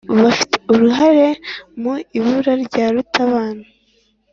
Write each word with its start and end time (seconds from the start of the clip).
bafite 0.23 0.55
uruhare 0.71 1.27
mu 1.81 1.93
ibura 2.19 2.53
rya 2.63 2.85
rutabana 2.93 3.65